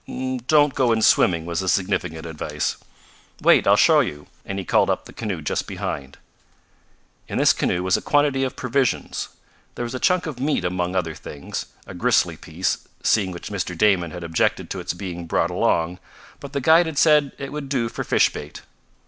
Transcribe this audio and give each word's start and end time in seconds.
"Don't 0.47 0.73
go 0.73 0.91
in 0.91 1.03
swimming," 1.03 1.45
was 1.45 1.59
the 1.59 1.69
significant 1.69 2.25
advice. 2.25 2.77
"Wait, 3.39 3.67
I'll 3.67 3.75
show 3.77 3.99
you," 3.99 4.25
and 4.43 4.57
he 4.57 4.65
called 4.65 4.89
up 4.89 5.05
the 5.05 5.13
canoe 5.13 5.43
just 5.43 5.67
behind. 5.67 6.17
In 7.27 7.37
this 7.37 7.53
canoe 7.53 7.83
was 7.83 7.97
a 7.97 8.01
quantity 8.01 8.43
of 8.43 8.55
provisions. 8.55 9.29
There 9.75 9.85
was 9.85 9.93
a 9.93 9.99
chunk 9.99 10.25
of 10.25 10.39
meat 10.39 10.65
among 10.65 10.95
other 10.95 11.13
things, 11.13 11.67
a 11.85 11.93
gristly 11.93 12.35
piece, 12.35 12.79
seeing 13.03 13.29
which 13.29 13.49
Mr. 13.51 13.77
Damon 13.77 14.09
had 14.09 14.23
objected 14.23 14.71
to 14.71 14.79
its 14.79 14.95
being 14.95 15.27
brought 15.27 15.51
along, 15.51 15.99
but 16.39 16.53
the 16.53 16.61
guide 16.61 16.87
had 16.87 16.97
said 16.97 17.33
it 17.37 17.51
would 17.51 17.69
do 17.69 17.87
for 17.87 18.03
fish 18.03 18.33
bait. 18.33 18.63